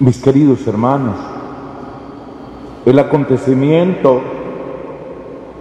Mis 0.00 0.22
queridos 0.22 0.64
hermanos, 0.68 1.16
el 2.86 2.96
acontecimiento 3.00 4.20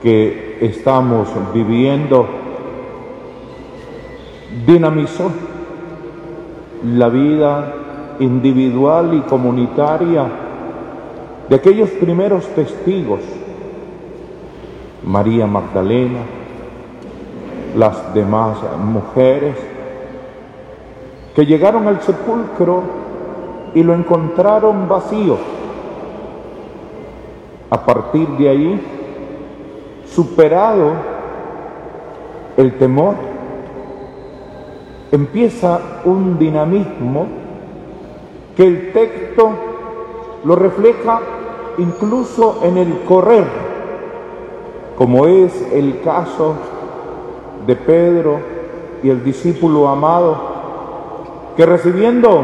que 0.03 0.59
estamos 0.61 1.27
viviendo 1.55 2.27
dinamizó 4.67 5.31
la 6.85 7.09
vida 7.09 7.73
individual 8.19 9.15
y 9.15 9.21
comunitaria 9.21 10.27
de 11.49 11.55
aquellos 11.55 11.89
primeros 11.89 12.45
testigos, 12.49 13.21
María 15.03 15.47
Magdalena, 15.47 16.19
las 17.75 18.13
demás 18.13 18.59
mujeres, 18.83 19.55
que 21.35 21.43
llegaron 21.43 21.87
al 21.87 22.01
sepulcro 22.01 23.06
y 23.77 23.83
lo 23.83 23.93
encontraron 23.93 24.89
vacío. 24.89 25.37
A 27.69 27.85
partir 27.85 28.27
de 28.29 28.49
ahí, 28.49 28.81
superado 30.07 30.93
el 32.57 32.75
temor, 32.79 33.13
empieza 35.11 35.79
un 36.05 36.39
dinamismo 36.39 37.27
que 38.55 38.65
el 38.65 38.91
texto 38.93 39.51
lo 40.43 40.55
refleja 40.55 41.19
incluso 41.77 42.61
en 42.63 42.79
el 42.79 43.01
correr, 43.03 43.45
como 44.97 45.27
es 45.27 45.71
el 45.71 46.01
caso 46.01 46.55
de 47.67 47.75
Pedro 47.75 48.39
y 49.03 49.11
el 49.11 49.23
discípulo 49.23 49.87
amado, 49.87 50.35
que 51.55 51.63
recibiendo 51.63 52.41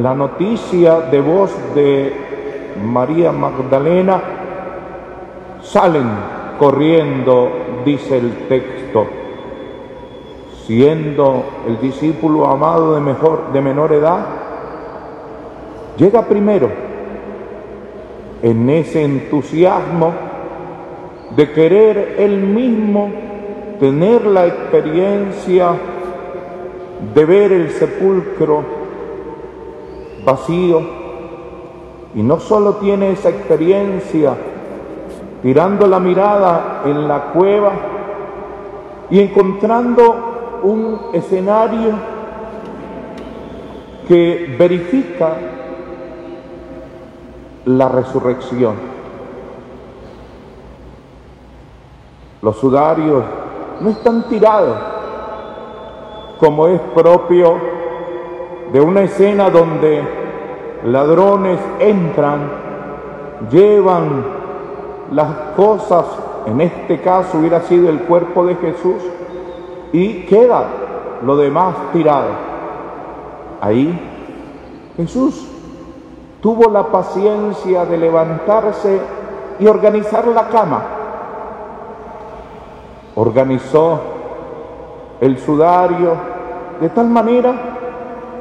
la 0.00 0.14
noticia 0.14 1.00
de 1.00 1.20
voz 1.20 1.52
de 1.74 2.12
María 2.84 3.32
Magdalena, 3.32 4.20
salen 5.62 6.08
corriendo, 6.58 7.50
dice 7.84 8.18
el 8.18 8.46
texto, 8.48 9.06
siendo 10.66 11.44
el 11.66 11.80
discípulo 11.80 12.46
amado 12.46 12.94
de, 12.94 13.00
mejor, 13.00 13.52
de 13.52 13.60
menor 13.60 13.92
edad, 13.92 14.26
llega 15.96 16.22
primero 16.22 16.70
en 18.42 18.70
ese 18.70 19.04
entusiasmo 19.04 20.12
de 21.36 21.50
querer 21.52 22.16
él 22.18 22.40
mismo 22.42 23.10
tener 23.80 24.26
la 24.26 24.46
experiencia 24.46 25.72
de 27.14 27.24
ver 27.24 27.52
el 27.52 27.70
sepulcro 27.70 28.81
vacío 30.24 30.80
y 32.14 32.22
no 32.22 32.40
solo 32.40 32.74
tiene 32.74 33.12
esa 33.12 33.30
experiencia 33.30 34.34
tirando 35.42 35.86
la 35.86 35.98
mirada 35.98 36.82
en 36.84 37.08
la 37.08 37.32
cueva 37.32 37.72
y 39.10 39.20
encontrando 39.20 40.60
un 40.62 40.98
escenario 41.12 41.90
que 44.06 44.54
verifica 44.58 45.36
la 47.64 47.88
resurrección. 47.88 48.74
Los 52.40 52.56
sudarios 52.58 53.24
no 53.80 53.90
están 53.90 54.28
tirados 54.28 54.76
como 56.38 56.68
es 56.68 56.80
propio 56.94 57.81
de 58.72 58.80
una 58.80 59.02
escena 59.02 59.50
donde 59.50 60.02
ladrones 60.84 61.60
entran, 61.78 62.50
llevan 63.50 64.24
las 65.12 65.28
cosas, 65.54 66.06
en 66.46 66.60
este 66.62 67.00
caso 67.02 67.38
hubiera 67.38 67.60
sido 67.60 67.90
el 67.90 68.00
cuerpo 68.00 68.46
de 68.46 68.54
Jesús, 68.56 69.02
y 69.92 70.22
queda 70.22 70.64
lo 71.22 71.36
demás 71.36 71.74
tirado. 71.92 72.30
Ahí 73.60 74.00
Jesús 74.96 75.46
tuvo 76.40 76.70
la 76.70 76.84
paciencia 76.84 77.84
de 77.84 77.98
levantarse 77.98 79.00
y 79.60 79.66
organizar 79.66 80.26
la 80.28 80.48
cama. 80.48 80.82
Organizó 83.14 84.00
el 85.20 85.38
sudario 85.38 86.14
de 86.80 86.88
tal 86.88 87.08
manera 87.08 87.71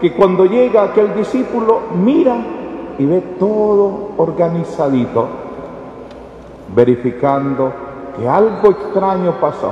que 0.02 0.14
cuando 0.14 0.46
llega 0.46 0.84
aquel 0.84 1.14
discípulo 1.14 1.82
mira 2.04 2.36
y 2.98 3.06
ve 3.06 3.22
todo 3.40 4.10
organizadito, 4.18 5.28
verificando 6.76 7.72
que 8.18 8.28
algo 8.28 8.72
extraño 8.72 9.34
pasó. 9.40 9.72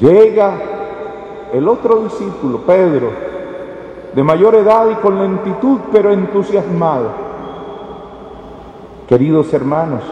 Llega 0.00 0.52
el 1.52 1.68
otro 1.68 2.02
discípulo, 2.02 2.58
Pedro, 2.66 3.10
de 4.14 4.22
mayor 4.22 4.56
edad 4.56 4.90
y 4.90 4.94
con 4.96 5.18
lentitud, 5.18 5.78
pero 5.92 6.12
entusiasmado. 6.12 7.10
Queridos 9.08 9.52
hermanos, 9.52 10.02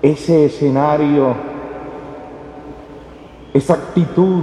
ese 0.00 0.46
escenario, 0.46 1.34
esa 3.54 3.74
actitud, 3.74 4.42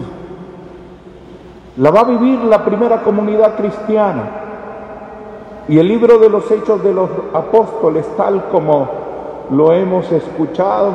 la 1.79 1.91
va 1.91 2.01
a 2.01 2.03
vivir 2.03 2.39
la 2.43 2.65
primera 2.65 3.01
comunidad 3.03 3.55
cristiana. 3.55 4.23
Y 5.69 5.79
el 5.79 5.87
libro 5.87 6.19
de 6.19 6.29
los 6.29 6.51
hechos 6.51 6.83
de 6.83 6.93
los 6.93 7.09
apóstoles, 7.33 8.05
tal 8.17 8.49
como 8.51 8.89
lo 9.51 9.71
hemos 9.71 10.11
escuchado, 10.11 10.91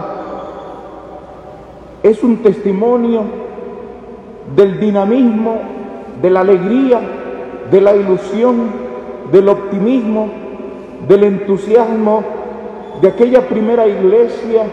es 2.02 2.22
un 2.22 2.42
testimonio 2.42 3.22
del 4.54 4.78
dinamismo 4.78 5.56
de 6.20 6.30
la 6.30 6.40
alegría, 6.40 7.00
de 7.70 7.80
la 7.80 7.96
ilusión, 7.96 8.84
del 9.32 9.48
optimismo, 9.48 10.28
del 11.08 11.24
entusiasmo 11.24 12.22
de 13.00 13.08
aquella 13.08 13.48
primera 13.48 13.86
iglesia 13.86 14.64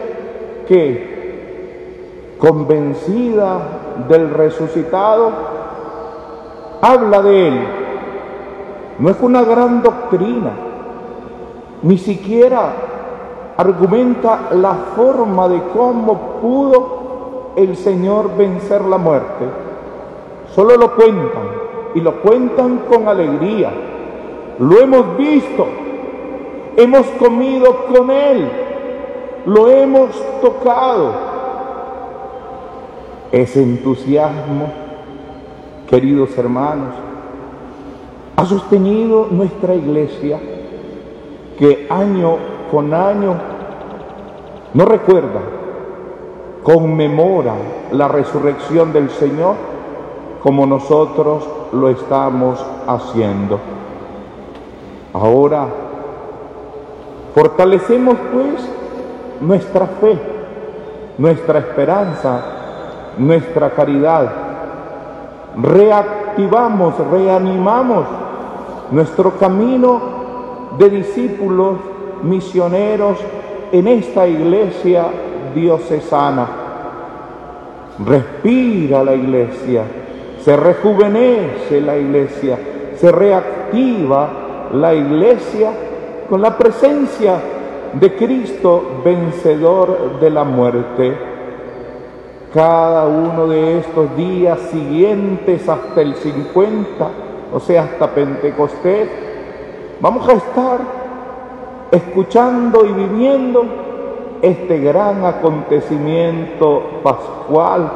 que, 0.67 2.35
convencida 2.37 3.59
del 4.09 4.29
resucitado, 4.29 5.50
habla 6.81 7.21
de 7.21 7.47
él. 7.47 7.67
No 8.99 9.09
es 9.09 9.17
una 9.21 9.43
gran 9.43 9.81
doctrina, 9.81 10.51
ni 11.81 11.97
siquiera 11.97 12.73
argumenta 13.57 14.49
la 14.51 14.73
forma 14.95 15.47
de 15.47 15.61
cómo 15.73 16.39
pudo 16.41 17.53
el 17.55 17.75
Señor 17.75 18.35
vencer 18.37 18.81
la 18.83 18.97
muerte 18.97 19.45
Solo 20.55 20.75
lo 20.75 20.95
cuentan 20.95 21.49
y 21.95 22.01
lo 22.01 22.21
cuentan 22.21 22.79
con 22.89 23.07
alegría. 23.07 23.71
Lo 24.59 24.79
hemos 24.79 25.17
visto, 25.17 25.65
hemos 26.75 27.05
comido 27.11 27.85
con 27.85 28.11
Él, 28.11 28.49
lo 29.45 29.69
hemos 29.69 30.09
tocado. 30.41 31.13
Ese 33.31 33.63
entusiasmo, 33.63 34.71
queridos 35.91 36.37
hermanos, 36.37 36.93
ha 38.37 38.45
sostenido 38.45 39.27
nuestra 39.29 39.75
iglesia 39.75 40.39
que 41.59 41.85
año 41.89 42.37
con 42.71 42.93
año 42.93 43.35
no 44.73 44.85
recuerda, 44.85 45.41
conmemora 46.63 47.55
la 47.91 48.07
resurrección 48.07 48.93
del 48.93 49.09
Señor 49.09 49.55
como 50.41 50.65
nosotros 50.65 51.45
lo 51.73 51.89
estamos 51.89 52.65
haciendo. 52.87 53.59
Ahora, 55.11 55.67
fortalecemos 57.35 58.15
pues 58.31 58.69
nuestra 59.41 59.87
fe, 59.87 60.17
nuestra 61.17 61.59
esperanza, 61.59 62.41
nuestra 63.17 63.71
caridad. 63.71 64.40
Reactivamos, 65.57 66.93
reanimamos 67.11 68.05
nuestro 68.91 69.31
camino 69.37 70.01
de 70.77 70.89
discípulos 70.89 71.77
misioneros 72.23 73.17
en 73.71 73.87
esta 73.87 74.27
iglesia 74.27 75.05
diocesana. 75.53 76.47
Respira 78.05 79.03
la 79.03 79.15
iglesia 79.15 79.83
se 80.43 80.55
rejuvenece 80.55 81.81
la 81.81 81.97
iglesia, 81.97 82.57
se 82.97 83.11
reactiva 83.11 84.29
la 84.73 84.93
iglesia 84.93 85.71
con 86.29 86.41
la 86.41 86.57
presencia 86.57 87.39
de 87.93 88.15
Cristo 88.15 89.01
vencedor 89.03 90.19
de 90.19 90.29
la 90.29 90.43
muerte. 90.43 91.30
Cada 92.53 93.05
uno 93.07 93.47
de 93.47 93.79
estos 93.79 94.15
días 94.17 94.59
siguientes 94.71 95.67
hasta 95.69 96.01
el 96.01 96.15
50 96.15 97.09
o 97.53 97.59
sea, 97.59 97.83
hasta 97.83 98.07
Pentecostés, 98.07 99.09
vamos 99.99 100.27
a 100.27 100.33
estar 100.33 100.79
escuchando 101.91 102.85
y 102.85 102.93
viviendo 102.93 103.65
este 104.41 104.79
gran 104.79 105.25
acontecimiento 105.25 107.01
pascual 107.03 107.91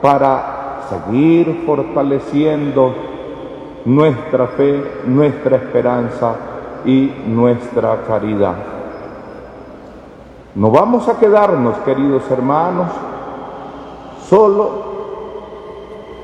para 0.00 0.80
seguir 0.88 1.64
fortaleciendo 1.66 2.94
nuestra 3.84 4.46
fe, 4.48 4.82
nuestra 5.06 5.56
esperanza 5.56 6.34
y 6.86 7.12
nuestra 7.26 7.98
caridad. 8.06 8.54
No 10.54 10.70
vamos 10.70 11.06
a 11.08 11.18
quedarnos, 11.18 11.76
queridos 11.78 12.28
hermanos, 12.30 12.88
solo 14.28 14.70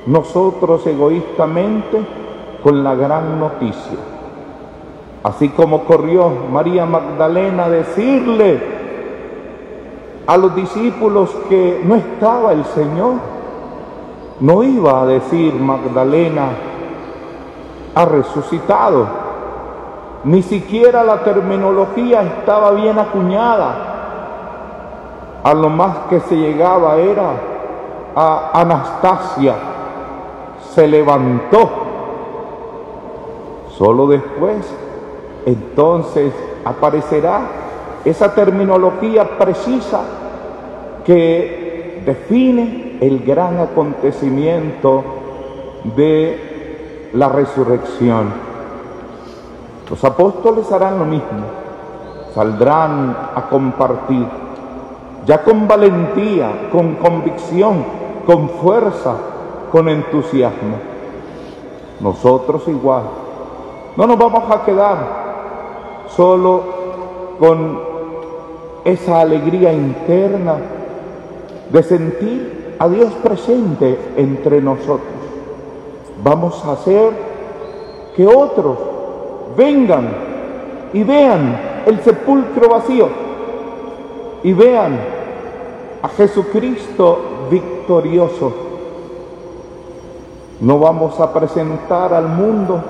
nosotros 0.07 0.87
egoístamente 0.87 2.05
con 2.63 2.85
la 2.85 2.95
gran 2.95 3.39
noticia. 3.41 3.99
Así 5.23 5.49
como 5.51 5.85
corrió 5.85 6.31
María 6.51 6.85
Magdalena 6.85 7.65
a 7.65 7.71
decirle 7.71 8.61
a 10.27 10.37
los 10.37 10.55
discípulos 10.55 11.31
que 11.49 11.81
no 11.85 11.95
estaba 11.95 12.53
el 12.53 12.65
Señor, 12.67 13.15
no 14.41 14.63
iba 14.63 15.03
a 15.03 15.07
decir 15.07 15.55
Magdalena 15.55 16.49
ha 17.95 18.05
resucitado, 18.05 19.07
ni 20.25 20.43
siquiera 20.43 21.05
la 21.05 21.23
terminología 21.23 22.23
estaba 22.23 22.73
bien 22.73 22.99
acuñada. 22.99 23.93
A 25.45 25.55
lo 25.55 25.69
más 25.69 25.97
que 26.09 26.21
se 26.21 26.37
llegaba 26.37 26.97
era 26.97 27.54
a 28.15 28.51
Anastasia, 28.61 29.55
se 30.75 30.87
levantó. 30.87 31.71
Solo 33.77 34.07
después, 34.07 34.73
entonces, 35.47 36.33
aparecerá 36.65 37.41
esa 38.05 38.35
terminología 38.35 39.39
precisa 39.39 40.03
que 41.05 42.03
define 42.05 42.99
el 43.01 43.25
gran 43.25 43.59
acontecimiento 43.59 45.03
de 45.97 47.11
la 47.15 47.29
resurrección. 47.29 48.33
Los 49.89 50.03
apóstoles 50.05 50.71
harán 50.73 50.99
lo 50.99 51.05
mismo, 51.05 51.45
saldrán 52.35 53.17
a 53.35 53.49
compartir, 53.49 54.27
ya 55.27 55.43
con 55.43 55.69
valentía, 55.69 56.69
con 56.73 56.95
convicción, 56.97 58.04
con 58.27 58.49
fuerza, 58.49 59.15
con 59.71 59.89
entusiasmo. 59.89 60.77
Nosotros 62.01 62.67
igual. 62.69 63.05
No 63.97 64.07
nos 64.07 64.19
vamos 64.19 64.51
a 64.51 64.65
quedar 64.65 64.97
solo 66.09 66.63
con 67.39 67.81
esa 68.85 69.21
alegría 69.21 69.73
interna 69.73 70.57
de 71.71 71.83
sentir 71.83 72.77
a 72.79 72.89
Dios 72.89 73.13
presente 73.23 73.99
entre 74.17 74.61
nosotros. 74.61 75.01
Vamos 76.23 76.65
a 76.65 76.73
hacer 76.73 77.13
que 78.17 78.27
otros 78.27 78.79
vengan 79.57 80.09
y 80.93 81.03
vean 81.03 81.83
el 81.87 82.01
sepulcro 82.01 82.69
vacío 82.69 83.09
y 84.43 84.53
vean 84.53 84.99
a 86.03 86.09
Jesucristo 86.09 87.19
victorioso 87.51 88.53
no 90.61 90.79
vamos 90.79 91.19
a 91.21 91.33
presentar 91.33 92.15
al 92.15 92.29
mundo 92.29 92.81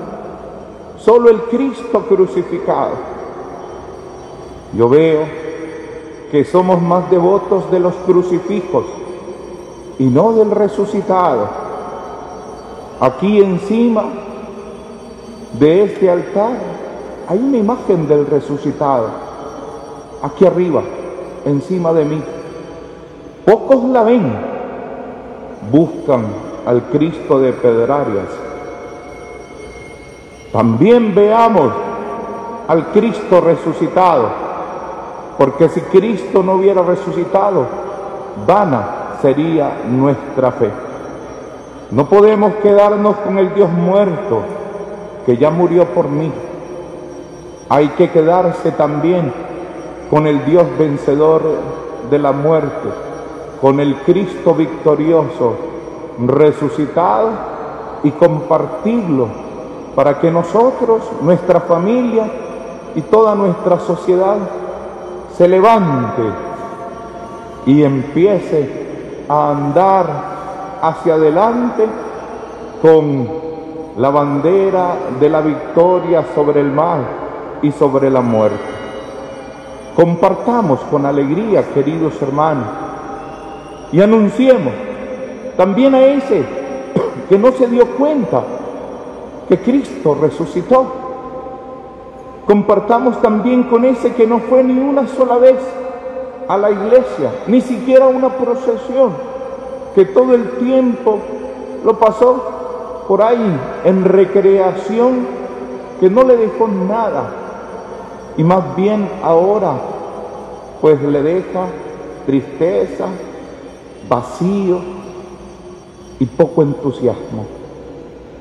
solo 0.97 1.29
el 1.29 1.41
Cristo 1.43 2.05
crucificado. 2.07 2.91
Yo 4.73 4.87
veo 4.87 5.21
que 6.31 6.45
somos 6.45 6.81
más 6.81 7.09
devotos 7.09 7.69
de 7.71 7.79
los 7.79 7.93
crucifijos 8.05 8.85
y 9.99 10.05
no 10.05 10.33
del 10.33 10.51
resucitado. 10.51 11.47
Aquí 12.99 13.41
encima 13.41 14.05
de 15.59 15.83
este 15.83 16.09
altar 16.09 16.57
hay 17.27 17.39
una 17.39 17.57
imagen 17.57 18.07
del 18.07 18.25
resucitado. 18.25 19.07
Aquí 20.21 20.45
arriba, 20.45 20.81
encima 21.45 21.91
de 21.93 22.05
mí. 22.05 22.23
Pocos 23.45 23.83
la 23.89 24.01
ven, 24.01 24.23
buscan 25.71 26.25
al 26.65 26.81
Cristo 26.83 27.39
de 27.39 27.53
Pedrarias. 27.53 28.27
También 30.51 31.13
veamos 31.13 31.71
al 32.67 32.87
Cristo 32.87 33.41
resucitado, 33.41 34.29
porque 35.37 35.69
si 35.69 35.81
Cristo 35.81 36.41
no 36.41 36.53
hubiera 36.53 36.81
resucitado, 36.81 37.67
vana 38.47 39.17
sería 39.21 39.77
nuestra 39.91 40.51
fe. 40.51 40.71
No 41.91 42.07
podemos 42.07 42.55
quedarnos 42.63 43.15
con 43.17 43.37
el 43.37 43.53
Dios 43.53 43.69
muerto, 43.69 44.39
que 45.25 45.37
ya 45.37 45.51
murió 45.51 45.85
por 45.85 46.09
mí. 46.09 46.31
Hay 47.69 47.89
que 47.89 48.09
quedarse 48.09 48.71
también 48.71 49.31
con 50.09 50.25
el 50.25 50.45
Dios 50.45 50.65
vencedor 50.79 51.43
de 52.09 52.19
la 52.19 52.31
muerte, 52.31 53.04
con 53.61 53.79
el 53.79 53.95
Cristo 53.97 54.53
victorioso 54.53 55.55
resucitado 56.19 57.29
y 58.03 58.11
compartirlo 58.11 59.27
para 59.95 60.19
que 60.19 60.29
nosotros, 60.29 61.03
nuestra 61.21 61.61
familia 61.61 62.29
y 62.95 63.01
toda 63.01 63.35
nuestra 63.35 63.79
sociedad 63.79 64.37
se 65.35 65.47
levante 65.47 66.21
y 67.65 67.83
empiece 67.83 69.25
a 69.27 69.51
andar 69.51 70.05
hacia 70.81 71.15
adelante 71.15 71.85
con 72.81 73.27
la 73.97 74.09
bandera 74.09 74.95
de 75.19 75.29
la 75.29 75.41
victoria 75.41 76.25
sobre 76.35 76.61
el 76.61 76.71
mal 76.71 76.99
y 77.61 77.71
sobre 77.71 78.09
la 78.09 78.21
muerte. 78.21 78.75
Compartamos 79.95 80.81
con 80.91 81.05
alegría, 81.05 81.63
queridos 81.73 82.21
hermanos, 82.21 82.84
y 83.95 84.01
anunciemos 84.01 84.73
también 85.55 85.95
a 85.95 86.05
ese 86.05 86.43
que 87.29 87.39
no 87.39 87.53
se 87.53 87.65
dio 87.67 87.95
cuenta 87.95 88.43
que 89.47 89.57
Cristo 89.59 90.17
resucitó. 90.19 90.85
Compartamos 92.45 93.21
también 93.21 93.63
con 93.63 93.85
ese 93.85 94.11
que 94.11 94.27
no 94.27 94.39
fue 94.39 94.65
ni 94.65 94.77
una 94.77 95.07
sola 95.07 95.37
vez 95.37 95.55
a 96.45 96.57
la 96.57 96.71
iglesia, 96.71 97.31
ni 97.47 97.61
siquiera 97.61 98.07
una 98.07 98.27
procesión, 98.27 99.11
que 99.95 100.03
todo 100.03 100.35
el 100.35 100.49
tiempo 100.57 101.19
lo 101.85 101.97
pasó 101.97 103.05
por 103.07 103.21
ahí 103.21 103.57
en 103.85 104.03
recreación, 104.03 105.25
que 106.01 106.09
no 106.09 106.23
le 106.23 106.35
dejó 106.35 106.67
nada. 106.67 107.29
Y 108.35 108.43
más 108.43 108.75
bien 108.75 109.07
ahora, 109.23 109.71
pues 110.81 111.01
le 111.01 111.23
deja 111.23 111.67
tristeza, 112.25 113.05
vacío, 114.09 114.79
y 116.19 116.25
poco 116.25 116.61
entusiasmo. 116.61 117.45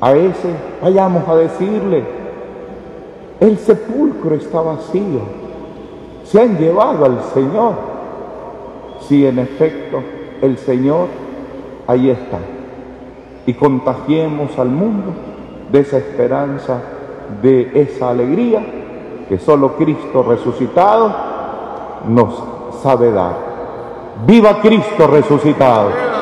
A 0.00 0.12
ese 0.12 0.54
vayamos 0.82 1.26
a 1.28 1.36
decirle, 1.36 2.04
el 3.40 3.58
sepulcro 3.58 4.34
está 4.34 4.60
vacío, 4.60 5.20
se 6.24 6.40
han 6.40 6.58
llevado 6.58 7.04
al 7.04 7.22
Señor. 7.32 7.94
Si 9.00 9.26
en 9.26 9.38
efecto 9.38 10.00
el 10.40 10.56
Señor 10.56 11.08
ahí 11.86 12.10
está. 12.10 12.38
Y 13.46 13.52
contagiemos 13.54 14.58
al 14.58 14.70
mundo 14.70 15.12
de 15.70 15.80
esa 15.80 15.98
esperanza, 15.98 16.80
de 17.42 17.70
esa 17.74 18.10
alegría 18.10 18.64
que 19.28 19.38
solo 19.38 19.76
Cristo 19.76 20.22
resucitado 20.22 21.14
nos 22.08 22.42
sabe 22.82 23.10
dar. 23.10 23.53
Viva 24.22 24.60
Cristo 24.60 25.06
resucitado. 25.06 26.13